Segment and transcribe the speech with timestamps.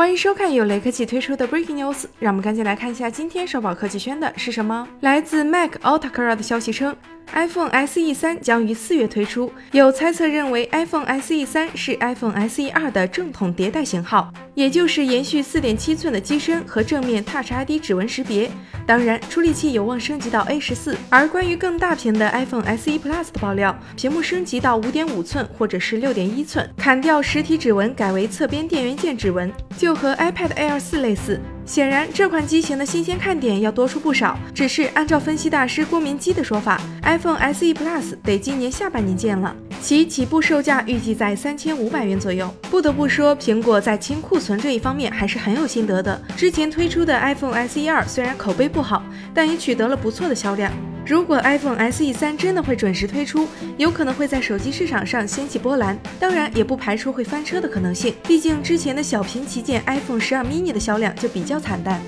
[0.00, 4.88] 欢迎收看由雷科技推出的 Breaking News，让我们赶紧来看一下今天首宝科技圈的是什么。
[5.00, 6.96] 来自 Mac Altacara 的消息称
[7.32, 9.52] ，iPhone SE 三将于四月推出。
[9.72, 18.50] 有猜测认为，iPhone SE 三是 iPhone SE 二的正统迭代型号，也就是延续4.7寸的机身和正面 Touch ID 指纹识别。
[18.86, 20.96] 当然，处理器有望升级到 A 十四。
[21.08, 29.52] 而关于更大屏的 iPhone SE Plus 的爆料，屏幕升级到5.5寸或者是6.1寸，砍掉实体指纹，改为侧边电源键指纹。
[29.76, 31.40] 就和 iPad Air 四类似，
[31.70, 34.36] 显然这款机型的新鲜看点要多出不少。
[34.52, 42.52] 只是按照分析大师郭明基的说法，iPhone SE Plus 得今年下半年见了，其起步售价预计在三千五百元左右。
[42.68, 46.20] 不得不说，苹果在清库存这一方面还是很有心得的。
[46.36, 50.72] 之前推出的 iPhone SE 二虽然口碑不好，但也取得了不错的销量。
[51.06, 58.14] 如果 iPhone SE 三真的会准时推出，有可能会在手机市场上掀起波澜，当然也不排除会翻车的可能性。
[58.24, 62.00] 毕竟之前的小屏旗舰 iPhone 十二 mini 的销量就比较惨淡。